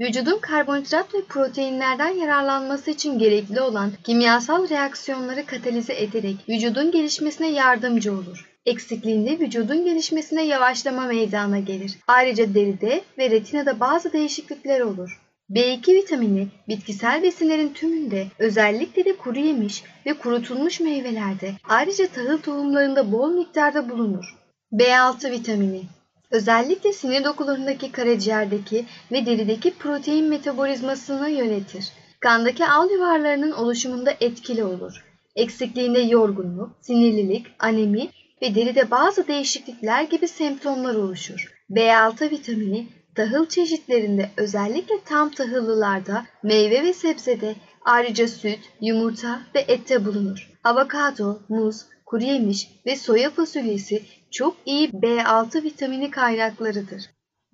Vücudun 0.01 0.39
karbonhidrat 0.39 1.15
ve 1.15 1.25
proteinlerden 1.29 2.09
yararlanması 2.09 2.91
için 2.91 3.19
gerekli 3.19 3.61
olan 3.61 3.93
kimyasal 4.05 4.69
reaksiyonları 4.69 5.47
katalize 5.47 5.95
ederek 6.03 6.37
vücudun 6.49 6.91
gelişmesine 6.91 7.51
yardımcı 7.51 8.13
olur. 8.13 8.51
Eksikliğinde 8.67 9.39
vücudun 9.39 9.85
gelişmesine 9.85 10.47
yavaşlama 10.47 11.07
meydana 11.07 11.59
gelir. 11.59 11.99
Ayrıca 12.07 12.55
deride 12.55 13.01
ve 13.19 13.31
retinada 13.31 13.81
bazı 13.81 14.13
değişiklikler 14.13 14.81
olur. 14.81 15.21
B2 15.51 15.95
vitamini 15.95 16.49
bitkisel 16.69 17.23
besinlerin 17.23 17.73
tümünde 17.73 18.27
özellikle 18.39 19.05
de 19.05 19.17
kuru 19.17 19.39
yemiş 19.39 19.85
ve 20.07 20.15
kurutulmuş 20.15 20.81
meyvelerde 20.81 21.53
ayrıca 21.69 22.07
tahıl 22.07 22.39
tohumlarında 22.39 23.13
bol 23.13 23.31
miktarda 23.31 23.89
bulunur. 23.89 24.37
B6 24.73 25.31
vitamini 25.31 25.83
Özellikle 26.31 26.93
sinir 26.93 27.25
dokularındaki 27.25 27.93
karaciğerdeki 27.93 28.85
ve 29.13 29.27
derideki 29.27 29.75
protein 29.75 30.29
metabolizmasını 30.29 31.31
yönetir. 31.31 31.93
Kandaki 32.21 32.67
al 32.67 32.91
yuvarlarının 32.91 33.53
oluşumunda 33.53 34.15
etkili 34.21 34.65
olur. 34.65 35.05
Eksikliğinde 35.37 36.01
yorgunluk, 36.01 36.71
sinirlilik, 36.81 37.47
anemi 37.59 38.09
ve 38.43 38.55
deride 38.55 38.91
bazı 38.91 39.29
değişiklikler 39.29 40.03
gibi 40.03 40.29
semptomlar 40.29 40.95
oluşur. 40.95 41.53
B6 41.71 42.31
vitamini 42.31 42.87
tahıl 43.15 43.47
çeşitlerinde 43.47 44.31
özellikle 44.37 44.95
tam 45.05 45.31
tahıllılarda, 45.31 46.27
meyve 46.43 46.83
ve 46.83 46.93
sebzede, 46.93 47.55
ayrıca 47.85 48.29
süt, 48.29 48.61
yumurta 48.81 49.41
ve 49.55 49.61
ette 49.69 50.05
bulunur. 50.05 50.51
Avokado, 50.65 51.39
muz, 51.49 51.87
kuru 52.07 52.25
yemiş 52.25 52.69
ve 52.87 52.97
soya 52.97 53.31
fasulyesi 53.31 54.03
çok 54.31 54.57
iyi 54.67 54.89
B6 54.89 55.63
vitamini 55.63 56.11
kaynaklarıdır. 56.11 57.03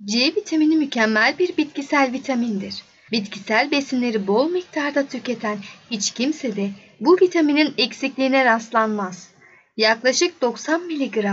C 0.04 0.18
vitamini 0.36 0.76
mükemmel 0.76 1.38
bir 1.38 1.56
bitkisel 1.56 2.12
vitamindir. 2.12 2.82
Bitkisel 3.12 3.70
besinleri 3.70 4.26
bol 4.26 4.50
miktarda 4.50 5.06
tüketen 5.06 5.58
hiç 5.90 6.10
kimse 6.10 6.56
de 6.56 6.70
bu 7.00 7.18
vitaminin 7.22 7.74
eksikliğine 7.78 8.44
rastlanmaz. 8.44 9.30
Yaklaşık 9.76 10.42
90 10.42 10.80
mg 10.80 11.26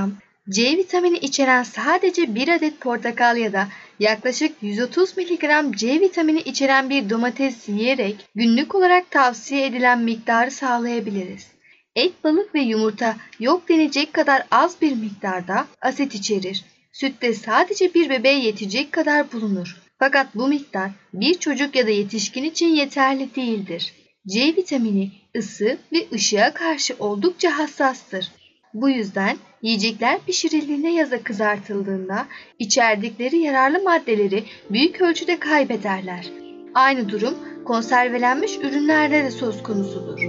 C 0.49 0.77
vitamini 0.77 1.17
içeren 1.17 1.63
sadece 1.63 2.35
bir 2.35 2.47
adet 2.47 2.79
portakal 2.81 3.37
ya 3.37 3.53
da 3.53 3.67
yaklaşık 3.99 4.55
130 4.61 5.17
mg 5.17 5.75
C 5.75 5.99
vitamini 5.99 6.39
içeren 6.39 6.89
bir 6.89 7.09
domates 7.09 7.69
yiyerek 7.69 8.15
günlük 8.35 8.75
olarak 8.75 9.11
tavsiye 9.11 9.65
edilen 9.65 9.99
miktarı 9.99 10.51
sağlayabiliriz. 10.51 11.52
Et, 11.95 12.23
balık 12.23 12.55
ve 12.55 12.61
yumurta 12.61 13.15
yok 13.39 13.69
denecek 13.69 14.13
kadar 14.13 14.43
az 14.51 14.81
bir 14.81 14.95
miktarda 14.95 15.67
asit 15.81 16.15
içerir. 16.15 16.65
Sütte 16.91 17.33
sadece 17.33 17.93
bir 17.93 18.09
bebeğe 18.09 18.39
yetecek 18.39 18.91
kadar 18.91 19.31
bulunur. 19.31 19.77
Fakat 19.99 20.35
bu 20.35 20.47
miktar 20.47 20.91
bir 21.13 21.33
çocuk 21.33 21.75
ya 21.75 21.87
da 21.87 21.91
yetişkin 21.91 22.43
için 22.43 22.67
yeterli 22.67 23.35
değildir. 23.35 23.93
C 24.27 24.45
vitamini 24.45 25.11
ısı 25.37 25.77
ve 25.91 26.07
ışığa 26.13 26.53
karşı 26.53 26.95
oldukça 26.99 27.57
hassastır. 27.57 28.31
Bu 28.73 28.89
yüzden 28.89 29.37
yiyecekler 29.61 30.19
pişirildiğinde 30.25 30.89
ya 30.89 31.11
da 31.11 31.23
kızartıldığında 31.23 32.27
içerdikleri 32.59 33.37
yararlı 33.37 33.83
maddeleri 33.83 34.43
büyük 34.69 35.01
ölçüde 35.01 35.39
kaybederler. 35.39 36.25
Aynı 36.73 37.09
durum 37.09 37.35
konservelenmiş 37.65 38.57
ürünlerde 38.57 39.23
de 39.23 39.31
söz 39.31 39.63
konusudur. 39.63 40.19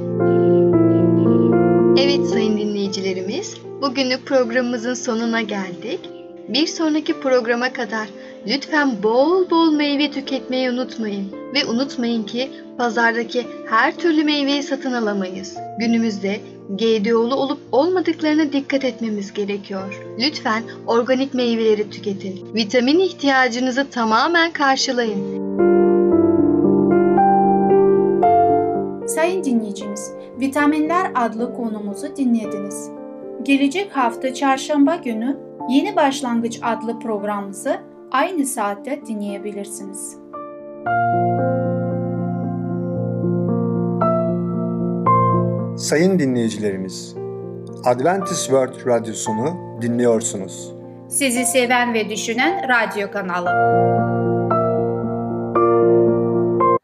Evet 1.99 2.27
sayın 2.27 2.59
dinleyicilerimiz, 2.59 3.57
bugünlük 3.83 4.27
programımızın 4.27 4.95
sonuna 4.95 5.41
geldik. 5.41 6.01
Bir 6.49 6.67
sonraki 6.67 7.21
programa 7.21 7.73
kadar 7.73 8.09
lütfen 8.47 9.03
bol 9.03 9.51
bol 9.51 9.73
meyve 9.73 10.11
tüketmeyi 10.11 10.71
unutmayın. 10.71 11.33
Ve 11.55 11.67
unutmayın 11.67 12.23
ki 12.23 12.51
pazardaki 12.79 13.47
her 13.67 13.97
türlü 13.97 14.25
meyveyi 14.25 14.63
satın 14.63 14.93
alamayız. 14.93 15.57
Günümüzde 15.79 16.41
GDO'lu 16.69 17.35
olup 17.35 17.59
olmadıklarına 17.73 18.53
dikkat 18.53 18.85
etmemiz 18.85 19.33
gerekiyor. 19.33 20.05
Lütfen 20.19 20.63
organik 20.87 21.35
meyveleri 21.35 21.91
tüketin. 21.91 22.55
Vitamin 22.55 23.01
ihtiyacınızı 23.01 23.91
tamamen 23.91 24.53
karşılayın. 24.53 25.45
Sayın 29.07 29.45
dinleyicimiz, 29.45 30.13
Vitaminler 30.41 31.13
adlı 31.15 31.55
konumuzu 31.55 32.17
dinlediniz. 32.17 32.91
Gelecek 33.43 33.97
hafta 33.97 34.35
çarşamba 34.35 34.97
günü 34.97 35.39
Yeni 35.69 35.97
Başlangıç 35.97 36.61
adlı 36.63 36.99
programımızı 36.99 37.81
aynı 38.11 38.47
saatte 38.47 39.07
dinleyebilirsiniz. 39.07 40.17
Sayın 45.77 46.19
dinleyicilerimiz, 46.19 47.15
Adventist 47.85 48.45
World 48.45 48.87
Radyosunu 48.87 49.57
dinliyorsunuz. 49.83 50.75
Sizi 51.09 51.47
seven 51.47 51.95
ve 51.95 52.09
düşünen 52.09 52.69
radyo 52.69 53.11
kanalı. 53.11 53.51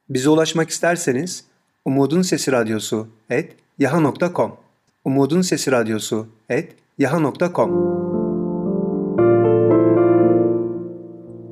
Bize 0.08 0.30
ulaşmak 0.30 0.70
isterseniz 0.70 1.49
Umutun 1.84 2.22
Sesi 2.22 2.52
Radyosu 2.52 3.06
et 3.30 3.56
yaha.com 3.78 4.52
Umutun 5.04 5.40
Sesi 5.42 5.72
Radyosu 5.72 6.26
et 6.48 6.72
yaha.com 6.98 7.70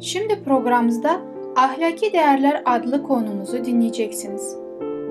Şimdi 0.00 0.44
programımızda 0.44 1.20
Ahlaki 1.56 2.12
Değerler 2.12 2.62
adlı 2.64 3.02
konumuzu 3.02 3.64
dinleyeceksiniz. 3.64 4.56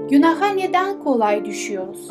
Günaha 0.10 0.48
neden 0.48 1.00
kolay 1.04 1.46
düşüyoruz? 1.46 2.10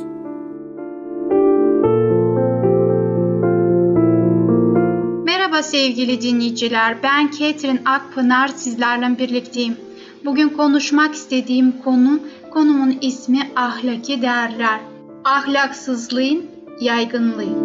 Merhaba 5.25 5.63
sevgili 5.63 6.21
dinleyiciler. 6.21 6.97
Ben 7.03 7.31
Ketrin 7.31 7.81
Akpınar 7.85 8.49
sizlerle 8.49 9.19
birlikteyim. 9.19 9.77
Bugün 10.25 10.49
konuşmak 10.49 11.15
istediğim 11.15 11.73
konu, 11.85 12.21
konumun 12.57 12.99
ismi 13.01 13.51
ahlaki 13.57 14.23
değerler. 14.23 14.81
Ahlaksızlığın 15.25 16.51
yaygınlığı. 16.81 17.57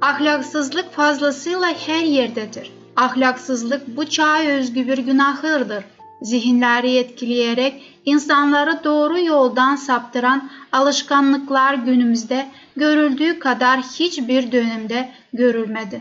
Ahlaksızlık 0.00 0.92
fazlasıyla 0.92 1.74
her 1.86 2.02
yerdedir. 2.02 2.72
Ahlaksızlık 2.96 3.96
bu 3.96 4.08
çağa 4.08 4.42
özgü 4.42 4.86
bir 4.86 4.98
günahırdır. 4.98 5.84
Zihinleri 6.22 6.96
etkileyerek 6.96 8.00
insanları 8.04 8.84
doğru 8.84 9.20
yoldan 9.20 9.76
saptıran 9.76 10.50
alışkanlıklar 10.72 11.74
günümüzde 11.74 12.46
görüldüğü 12.76 13.38
kadar 13.38 13.80
hiçbir 13.80 14.52
dönemde 14.52 15.08
görülmedi. 15.32 16.00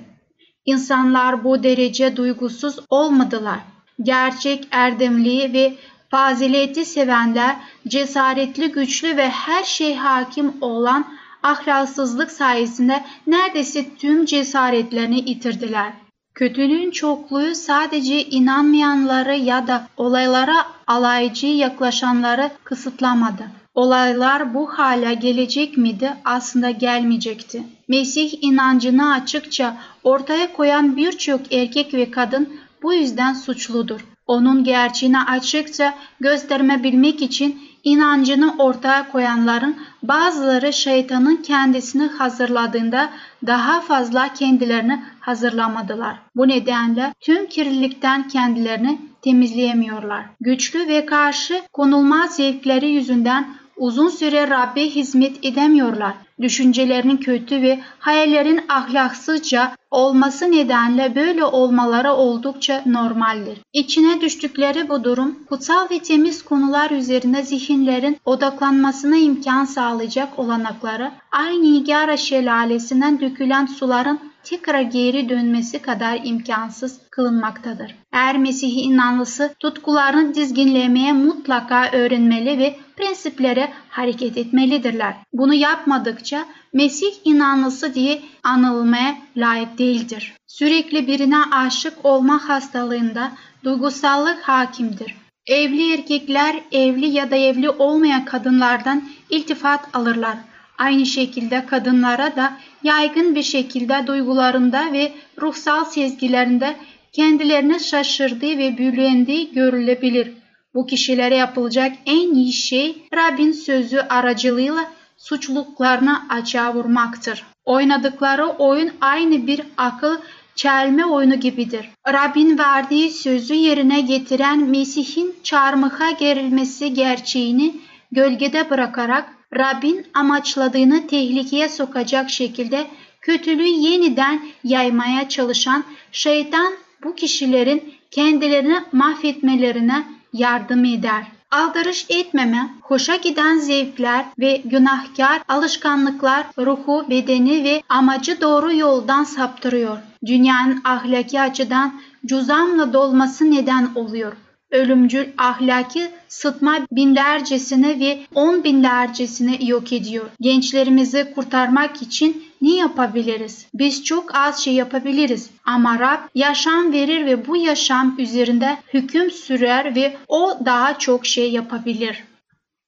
İnsanlar 0.65 1.43
bu 1.43 1.63
derece 1.63 2.15
duygusuz 2.15 2.79
olmadılar. 2.89 3.59
Gerçek 4.03 4.67
erdemliği 4.71 5.53
ve 5.53 5.73
fazileti 6.09 6.85
sevenler, 6.85 7.55
cesaretli, 7.87 8.71
güçlü 8.71 9.17
ve 9.17 9.29
her 9.29 9.63
şey 9.63 9.95
hakim 9.95 10.53
olan 10.61 11.05
ahlaksızlık 11.43 12.31
sayesinde 12.31 13.03
neredeyse 13.27 13.95
tüm 13.95 14.25
cesaretlerini 14.25 15.29
yitirdiler. 15.29 15.93
Kötülüğün 16.35 16.91
çokluğu 16.91 17.55
sadece 17.55 18.23
inanmayanları 18.23 19.35
ya 19.35 19.67
da 19.67 19.87
olaylara 19.97 20.65
alaycı 20.87 21.47
yaklaşanları 21.47 22.51
kısıtlamadı. 22.63 23.43
Olaylar 23.75 24.53
bu 24.53 24.67
hale 24.67 25.13
gelecek 25.13 25.77
miydi? 25.77 26.13
Aslında 26.25 26.69
gelmeyecekti. 26.69 27.63
Mesih 27.87 28.43
inancını 28.43 29.13
açıkça 29.13 29.77
ortaya 30.03 30.53
koyan 30.53 30.97
birçok 30.97 31.53
erkek 31.53 31.93
ve 31.93 32.11
kadın 32.11 32.59
bu 32.83 32.93
yüzden 32.93 33.33
suçludur. 33.33 34.05
Onun 34.27 34.63
gerçeğini 34.63 35.19
açıkça 35.19 35.93
göstermebilmek 36.19 37.21
için 37.21 37.61
inancını 37.83 38.55
ortaya 38.57 39.11
koyanların 39.11 39.75
bazıları 40.03 40.73
şeytanın 40.73 41.35
kendisini 41.35 42.07
hazırladığında 42.07 43.09
daha 43.47 43.81
fazla 43.81 44.33
kendilerini 44.33 45.03
hazırlamadılar. 45.19 46.15
Bu 46.35 46.47
nedenle 46.47 47.13
tüm 47.19 47.45
kirlilikten 47.45 48.27
kendilerini 48.27 49.01
temizleyemiyorlar. 49.21 50.25
Güçlü 50.41 50.87
ve 50.87 51.05
karşı 51.05 51.61
konulmaz 51.73 52.35
zevkleri 52.35 52.89
yüzünden 52.89 53.47
uzun 53.79 54.09
süre 54.09 54.49
Rabbe 54.49 54.85
hizmet 54.85 55.45
edemiyorlar. 55.45 56.13
Düşüncelerinin 56.41 57.17
kötü 57.17 57.61
ve 57.61 57.79
hayallerin 57.99 58.61
ahlaksızca 58.69 59.71
olması 59.91 60.51
nedenle 60.51 61.15
böyle 61.15 61.45
olmaları 61.45 62.13
oldukça 62.13 62.83
normaldir. 62.85 63.57
İçine 63.73 64.21
düştükleri 64.21 64.89
bu 64.89 65.03
durum 65.03 65.39
kutsal 65.49 65.89
ve 65.89 65.99
temiz 65.99 66.45
konular 66.45 66.91
üzerine 66.91 67.43
zihinlerin 67.43 68.17
odaklanmasına 68.25 69.17
imkan 69.17 69.65
sağlayacak 69.65 70.39
olanakları 70.39 71.11
aynı 71.31 71.73
Nigara 71.73 72.17
şelalesinden 72.17 73.19
dökülen 73.19 73.65
suların 73.65 74.19
tekrar 74.49 74.81
geri 74.81 75.29
dönmesi 75.29 75.79
kadar 75.79 76.19
imkansız 76.23 76.99
kılınmaktadır. 77.09 77.95
Eğer 78.11 78.37
Mesih 78.37 78.77
inanlısı 78.77 79.53
tutkularını 79.59 80.35
dizginlemeye 80.35 81.13
mutlaka 81.13 81.89
öğrenmeli 81.91 82.59
ve 82.59 82.75
prensiplere 82.97 83.69
hareket 83.89 84.37
etmelidirler. 84.37 85.15
Bunu 85.33 85.53
yapmadıkça 85.53 86.45
Mesih 86.73 87.11
inanlısı 87.25 87.93
diye 87.93 88.21
anılmaya 88.43 89.17
layık 89.37 89.77
değildir. 89.77 90.33
Sürekli 90.47 91.07
birine 91.07 91.37
aşık 91.51 91.93
olma 92.05 92.49
hastalığında 92.49 93.31
duygusallık 93.63 94.41
hakimdir. 94.41 95.15
Evli 95.47 95.93
erkekler 95.93 96.55
evli 96.71 97.05
ya 97.05 97.31
da 97.31 97.35
evli 97.35 97.69
olmayan 97.69 98.25
kadınlardan 98.25 99.03
iltifat 99.29 99.95
alırlar. 99.95 100.37
Aynı 100.79 101.05
şekilde 101.05 101.65
kadınlara 101.65 102.35
da 102.35 102.53
yaygın 102.83 103.35
bir 103.35 103.43
şekilde 103.43 104.07
duygularında 104.07 104.93
ve 104.93 105.11
ruhsal 105.41 105.85
sezgilerinde 105.85 106.75
kendilerini 107.13 107.79
şaşırdığı 107.79 108.57
ve 108.57 108.77
büyülendiği 108.77 109.51
görülebilir. 109.53 110.31
Bu 110.73 110.85
kişilere 110.85 111.35
yapılacak 111.35 111.91
en 112.05 112.33
iyi 112.33 112.53
şey 112.53 113.03
Rabbin 113.13 113.51
sözü 113.51 113.99
aracılığıyla 113.99 114.91
suçluluklarını 115.17 116.19
açığa 116.29 116.73
vurmaktır. 116.73 117.43
Oynadıkları 117.65 118.47
oyun 118.47 118.91
aynı 119.01 119.47
bir 119.47 119.61
akıl 119.77 120.17
çelme 120.55 121.05
oyunu 121.05 121.35
gibidir. 121.35 121.89
Rabbin 122.13 122.57
verdiği 122.57 123.11
sözü 123.11 123.53
yerine 123.53 124.01
getiren 124.01 124.59
Mesih'in 124.59 125.35
çarmıha 125.43 126.11
gerilmesi 126.11 126.93
gerçeğini 126.93 127.75
gölgede 128.11 128.69
bırakarak 128.69 129.38
Rabbin 129.57 130.05
amaçladığını 130.13 131.07
tehlikeye 131.07 131.69
sokacak 131.69 132.29
şekilde 132.29 132.87
kötülüğü 133.21 133.67
yeniden 133.67 134.41
yaymaya 134.63 135.29
çalışan 135.29 135.83
şeytan 136.11 136.73
bu 137.03 137.15
kişilerin 137.15 137.93
kendilerini 138.11 138.79
mahvetmelerine 138.91 140.03
yardım 140.33 140.85
eder. 140.85 141.23
Aldırış 141.51 142.05
etmeme, 142.09 142.69
hoşa 142.81 143.15
giden 143.15 143.57
zevkler 143.57 144.25
ve 144.39 144.61
günahkar 144.65 145.41
alışkanlıklar 145.47 146.45
ruhu, 146.57 147.05
bedeni 147.09 147.63
ve 147.63 147.83
amacı 147.89 148.41
doğru 148.41 148.73
yoldan 148.73 149.23
saptırıyor. 149.23 149.97
Dünyanın 150.25 150.81
ahlaki 150.83 151.41
açıdan 151.41 152.01
cuzamla 152.25 152.93
dolması 152.93 153.51
neden 153.51 153.89
oluyor 153.95 154.33
ölümcül 154.71 155.27
ahlaki 155.37 156.09
sıtma 156.27 156.79
binlercesine 156.91 157.99
ve 157.99 158.19
on 158.35 158.63
binlercesine 158.63 159.57
yok 159.61 159.93
ediyor. 159.93 160.29
Gençlerimizi 160.41 161.31
kurtarmak 161.35 162.01
için 162.01 162.43
ne 162.61 162.75
yapabiliriz? 162.75 163.65
Biz 163.73 164.03
çok 164.03 164.35
az 164.35 164.63
şey 164.63 164.73
yapabiliriz 164.73 165.49
ama 165.65 165.99
Rab 165.99 166.19
yaşam 166.35 166.93
verir 166.93 167.25
ve 167.25 167.47
bu 167.47 167.57
yaşam 167.57 168.15
üzerinde 168.17 168.77
hüküm 168.93 169.31
sürer 169.31 169.95
ve 169.95 170.17
o 170.27 170.57
daha 170.65 170.99
çok 170.99 171.25
şey 171.25 171.51
yapabilir. 171.51 172.23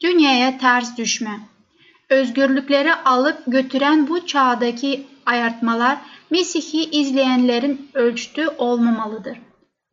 Dünyaya 0.03 0.57
ters 0.57 0.97
düşme. 0.97 1.39
Özgürlükleri 2.09 2.93
alıp 2.93 3.43
götüren 3.47 4.07
bu 4.07 4.25
çağdaki 4.25 5.03
ayartmalar 5.25 5.97
Mesih'i 6.31 6.89
izleyenlerin 6.99 7.89
ölçtü 7.93 8.47
olmamalıdır 8.57 9.37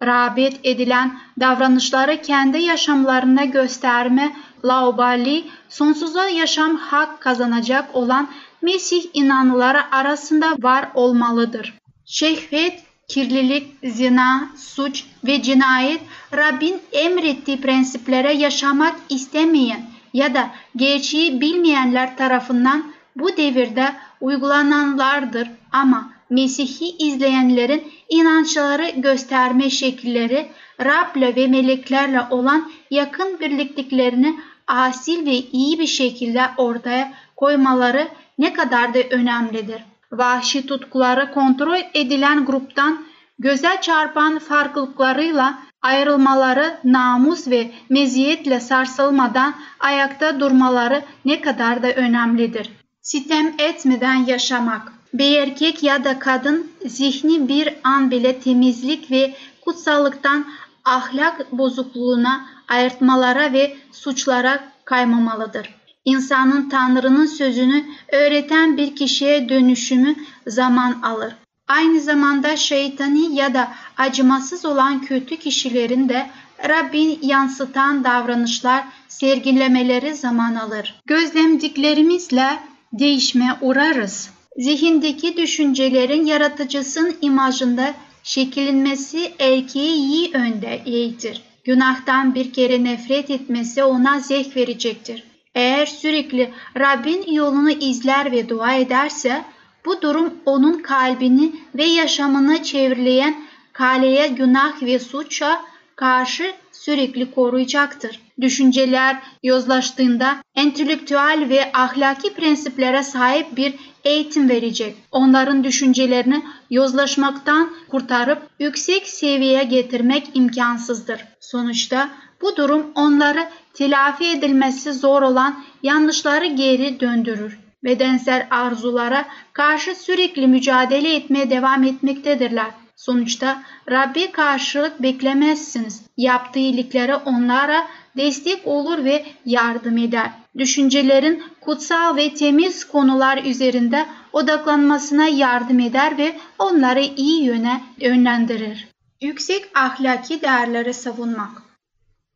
rağbet 0.02 0.60
edilen 0.64 1.18
davranışları 1.40 2.22
kendi 2.22 2.58
yaşamlarına 2.58 3.44
gösterme, 3.44 4.36
laubali, 4.64 5.44
sonsuza 5.68 6.28
yaşam 6.28 6.76
hak 6.76 7.20
kazanacak 7.20 7.96
olan 7.96 8.28
Mesih 8.62 9.02
inanlıları 9.14 9.94
arasında 9.94 10.56
var 10.62 10.88
olmalıdır. 10.94 11.74
Şehvet, 12.06 12.82
kirlilik, 13.08 13.66
zina, 13.84 14.48
suç 14.56 15.04
ve 15.26 15.42
cinayet 15.42 16.00
Rabbin 16.36 16.80
emrettiği 16.92 17.60
prensiplere 17.60 18.32
yaşamak 18.32 18.96
istemeyen 19.08 19.82
ya 20.14 20.34
da 20.34 20.50
gerçeği 20.76 21.40
bilmeyenler 21.40 22.16
tarafından 22.16 22.84
bu 23.16 23.36
devirde 23.36 23.92
uygulananlardır 24.20 25.48
ama 25.72 26.12
Mesih'i 26.30 27.06
izleyenlerin 27.06 27.92
inançları 28.08 28.90
gösterme 28.96 29.70
şekilleri 29.70 30.48
Rab'le 30.80 31.36
ve 31.36 31.46
meleklerle 31.46 32.20
olan 32.30 32.70
yakın 32.90 33.40
birliktiklerini 33.40 34.40
asil 34.66 35.26
ve 35.26 35.34
iyi 35.34 35.78
bir 35.78 35.86
şekilde 35.86 36.42
ortaya 36.56 37.12
koymaları 37.36 38.08
ne 38.38 38.52
kadar 38.52 38.94
da 38.94 38.98
önemlidir. 39.10 39.82
Vahşi 40.12 40.66
tutkuları 40.66 41.32
kontrol 41.34 41.78
edilen 41.94 42.44
gruptan 42.44 43.04
göze 43.38 43.78
çarpan 43.80 44.38
farklılıklarıyla 44.38 45.58
ayrılmaları 45.82 46.78
namus 46.84 47.48
ve 47.48 47.70
meziyetle 47.88 48.60
sarsılmadan 48.60 49.54
ayakta 49.80 50.40
durmaları 50.40 51.02
ne 51.24 51.40
kadar 51.40 51.82
da 51.82 51.92
önemlidir. 51.92 52.70
Sitem 53.02 53.54
etmeden 53.58 54.14
yaşamak 54.14 54.97
bir 55.14 55.38
erkek 55.38 55.82
ya 55.82 56.04
da 56.04 56.18
kadın 56.18 56.70
zihni 56.86 57.48
bir 57.48 57.74
an 57.84 58.10
bile 58.10 58.40
temizlik 58.40 59.10
ve 59.10 59.34
kutsallıktan 59.60 60.46
ahlak 60.84 61.52
bozukluğuna, 61.52 62.46
ayırtmalara 62.68 63.52
ve 63.52 63.76
suçlara 63.92 64.64
kaymamalıdır. 64.84 65.74
İnsanın 66.04 66.68
Tanrı'nın 66.68 67.26
sözünü 67.26 67.84
öğreten 68.12 68.76
bir 68.76 68.96
kişiye 68.96 69.48
dönüşümü 69.48 70.14
zaman 70.46 71.00
alır. 71.02 71.34
Aynı 71.68 72.00
zamanda 72.00 72.56
şeytani 72.56 73.34
ya 73.34 73.54
da 73.54 73.68
acımasız 73.96 74.64
olan 74.64 75.00
kötü 75.00 75.36
kişilerin 75.36 76.08
de 76.08 76.30
Rabbin 76.68 77.18
yansıtan 77.22 78.04
davranışlar 78.04 78.84
sergilemeleri 79.08 80.14
zaman 80.14 80.54
alır. 80.54 81.00
Gözlemdiklerimizle 81.06 82.58
değişme 82.92 83.56
uğrarız 83.60 84.30
zihindeki 84.58 85.36
düşüncelerin 85.36 86.26
yaratıcısının 86.26 87.16
imajında 87.20 87.94
şekillenmesi 88.22 89.32
erkeği 89.38 89.92
iyi 89.92 90.30
önde 90.34 90.82
eğitir. 90.86 91.42
Günahtan 91.64 92.34
bir 92.34 92.52
kere 92.52 92.84
nefret 92.84 93.30
etmesi 93.30 93.84
ona 93.84 94.20
zevk 94.20 94.56
verecektir. 94.56 95.24
Eğer 95.54 95.86
sürekli 95.86 96.52
Rabbin 96.78 97.32
yolunu 97.32 97.70
izler 97.70 98.32
ve 98.32 98.48
dua 98.48 98.74
ederse 98.74 99.44
bu 99.84 100.02
durum 100.02 100.34
onun 100.46 100.78
kalbini 100.78 101.52
ve 101.74 101.84
yaşamını 101.84 102.62
çevreleyen 102.62 103.36
kaleye 103.72 104.28
günah 104.28 104.82
ve 104.82 104.98
suça 104.98 105.60
karşı 105.96 106.52
sürekli 106.72 107.30
koruyacaktır. 107.30 108.20
Düşünceler 108.40 109.16
yozlaştığında 109.42 110.36
entelektüel 110.54 111.46
ve 111.48 111.72
ahlaki 111.72 112.34
prensiplere 112.34 113.02
sahip 113.02 113.56
bir 113.56 113.74
eğitim 114.08 114.48
verecek. 114.48 114.96
Onların 115.12 115.64
düşüncelerini 115.64 116.42
yozlaşmaktan 116.70 117.70
kurtarıp 117.88 118.42
yüksek 118.58 119.08
seviyeye 119.08 119.64
getirmek 119.64 120.30
imkansızdır. 120.34 121.24
Sonuçta 121.40 122.10
bu 122.42 122.56
durum 122.56 122.86
onları 122.94 123.48
telafi 123.74 124.24
edilmesi 124.24 124.92
zor 124.92 125.22
olan 125.22 125.64
yanlışları 125.82 126.46
geri 126.46 127.00
döndürür. 127.00 127.58
Bedensel 127.84 128.46
arzulara 128.50 129.24
karşı 129.52 129.94
sürekli 129.94 130.46
mücadele 130.46 131.14
etmeye 131.14 131.50
devam 131.50 131.84
etmektedirler. 131.84 132.70
Sonuçta 132.96 133.62
Rabbi 133.90 134.32
karşılık 134.32 135.02
beklemezsiniz. 135.02 136.02
Yaptığı 136.16 136.58
iyiliklere 136.58 137.16
onlara 137.16 137.86
destek 138.18 138.66
olur 138.66 139.04
ve 139.04 139.26
yardım 139.44 139.98
eder. 139.98 140.30
Düşüncelerin 140.58 141.42
kutsal 141.60 142.16
ve 142.16 142.34
temiz 142.34 142.84
konular 142.84 143.44
üzerinde 143.44 144.06
odaklanmasına 144.32 145.26
yardım 145.26 145.80
eder 145.80 146.18
ve 146.18 146.36
onları 146.58 147.02
iyi 147.16 147.44
yöne 147.44 147.80
yönlendirir. 147.98 148.88
Yüksek 149.20 149.70
ahlaki 149.74 150.42
değerleri 150.42 150.94
savunmak. 150.94 151.62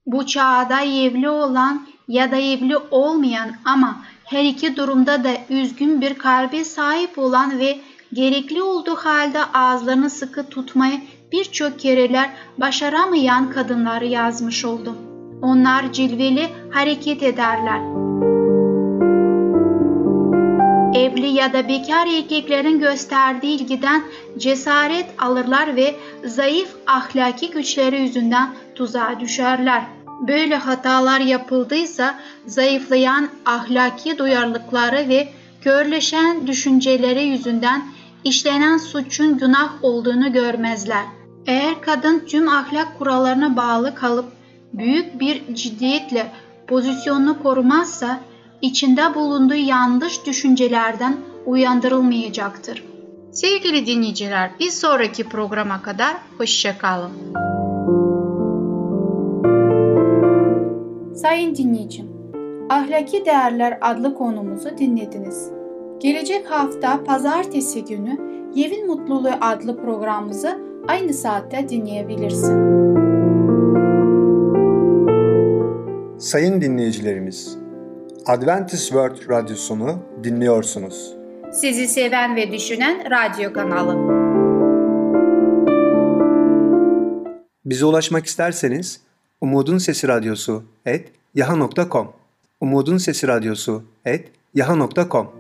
Bu 0.07 0.27
çağda 0.27 0.81
evli 0.81 1.29
olan 1.29 1.87
ya 2.09 2.31
da 2.31 2.37
evli 2.37 2.77
olmayan 2.77 3.51
ama 3.65 4.05
her 4.25 4.45
iki 4.45 4.77
durumda 4.77 5.25
da 5.25 5.31
üzgün 5.51 6.01
bir 6.01 6.15
kalbe 6.15 6.65
sahip 6.65 7.19
olan 7.19 7.59
ve 7.59 7.79
gerekli 8.13 8.63
olduğu 8.63 8.97
halde 8.97 9.45
ağızlarını 9.45 10.11
sıkı 10.11 10.49
tutmayı 10.49 11.01
birçok 11.33 11.79
kereler 11.81 12.31
başaramayan 12.59 13.51
kadınları 13.51 14.07
yazmış 14.07 14.65
oldum. 14.65 15.12
Onlar 15.43 15.93
cilveli 15.93 16.49
hareket 16.71 17.23
ederler. 17.23 17.81
Evli 20.95 21.27
ya 21.27 21.53
da 21.53 21.69
bekar 21.69 22.07
erkeklerin 22.07 22.79
gösterdiği 22.79 23.61
ilgiden 23.61 24.03
cesaret 24.39 25.07
alırlar 25.19 25.77
ve 25.77 25.95
zayıf 26.25 26.69
ahlaki 26.87 27.51
güçleri 27.51 28.01
yüzünden 28.01 28.51
tuzağa 28.75 29.21
düşerler. 29.21 29.83
Böyle 30.29 30.57
hatalar 30.57 31.21
yapıldıysa 31.21 32.15
zayıflayan 32.47 33.29
ahlaki 33.47 34.19
duyarlılıkları 34.19 35.09
ve 35.09 35.29
körleşen 35.61 36.47
düşünceleri 36.47 37.23
yüzünden 37.25 37.83
işlenen 38.25 38.79
suçun 38.79 39.39
günah 39.39 39.85
olduğunu 39.85 40.33
görmezler. 40.33 41.05
Eğer 41.47 41.81
kadın 41.81 42.25
tüm 42.27 42.49
ahlak 42.49 42.99
kurallarına 42.99 43.57
bağlı 43.57 43.95
kalıp 43.95 44.42
büyük 44.73 45.21
bir 45.21 45.55
ciddiyetle 45.55 46.27
pozisyonunu 46.67 47.43
korumazsa 47.43 48.21
içinde 48.63 49.15
bulunduğu 49.15 49.55
yanlış 49.55 50.27
düşüncelerden 50.27 51.17
uyandırılmayacaktır. 51.47 52.85
Sevgili 53.33 53.87
dinleyiciler, 53.87 54.51
bir 54.61 54.71
sonraki 54.71 55.29
programa 55.29 55.83
kadar 55.83 56.15
hoşçakalın. 56.39 57.11
Sayın 61.15 61.57
dinleyicim, 61.57 62.09
Ahlaki 62.71 63.25
Değerler 63.27 63.79
adlı 63.81 64.15
konumuzu 64.15 64.79
dinlediniz. 64.79 65.51
Gelecek 66.01 66.51
hafta 66.51 67.05
pazartesi 67.05 67.85
günü 67.85 68.21
Yevin 68.55 68.87
Mutluluğu 68.87 69.31
adlı 69.41 69.77
programımızı 69.77 70.59
aynı 70.89 71.15
saatte 71.15 71.69
dinleyebilirsin. 71.69 73.02
Sayın 76.23 76.61
dinleyicilerimiz, 76.61 77.59
Adventist 78.27 78.83
World 78.83 79.31
Radyosunu 79.31 79.99
dinliyorsunuz. 80.25 81.15
Sizi 81.53 81.89
seven 81.89 82.37
ve 82.37 82.53
düşünen 82.53 83.11
radyo 83.11 83.53
kanalı. 83.53 83.97
Bize 87.65 87.85
ulaşmak 87.85 88.27
isterseniz 88.27 89.01
Umutun 89.41 89.79
Sesi 89.79 90.09
Radyosu 90.09 90.65
et 90.87 91.09
yaha.com 91.35 92.13
Umutun 92.61 92.99
Sesi 92.99 93.29
Radyosu 93.29 93.85
et 94.05 94.29
yaha.com 94.55 95.31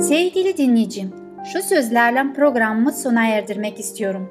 Sevgili 0.00 0.56
dinleyicim, 0.56 1.10
şu 1.52 1.62
sözlerle 1.62 2.32
programımı 2.36 2.92
sona 2.92 3.26
erdirmek 3.26 3.80
istiyorum. 3.80 4.30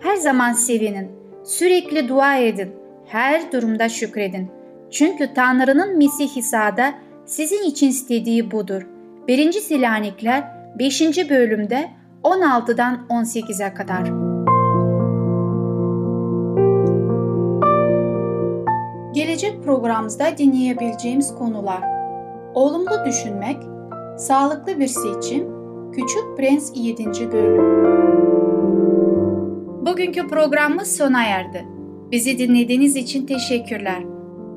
Her 0.00 0.16
zaman 0.16 0.52
sevinin, 0.52 1.08
sürekli 1.44 2.08
dua 2.08 2.36
edin, 2.36 2.79
her 3.10 3.52
durumda 3.52 3.88
şükredin. 3.88 4.50
Çünkü 4.90 5.34
Tanrı'nın 5.34 5.98
Mesih 5.98 6.36
İsa'da 6.36 6.94
sizin 7.26 7.62
için 7.62 7.88
istediği 7.88 8.50
budur. 8.50 8.86
1. 9.28 9.52
Selanikler 9.52 10.44
5. 10.78 11.30
bölümde 11.30 11.90
16'dan 12.24 13.06
18'e 13.08 13.74
kadar. 13.74 14.02
Gelecek 19.14 19.64
programımızda 19.64 20.38
dinleyebileceğimiz 20.38 21.34
konular 21.34 21.82
Olumlu 22.54 23.06
düşünmek, 23.06 23.56
sağlıklı 24.18 24.80
bir 24.80 24.86
seçim, 24.86 25.48
Küçük 25.92 26.36
Prens 26.36 26.72
7. 26.74 27.32
bölüm. 27.32 27.90
Bugünkü 29.86 30.28
programımız 30.28 30.96
sona 30.96 31.24
erdi. 31.24 31.79
Bizi 32.12 32.38
dinlediğiniz 32.38 32.96
için 32.96 33.26
teşekkürler. 33.26 34.02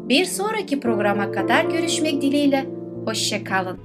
Bir 0.10 0.26
sonraki 0.26 0.80
programa 0.80 1.32
kadar 1.32 1.66
görüşmek 1.66 2.22
dileğiyle. 2.22 2.66
Hoşçakalın. 3.06 3.80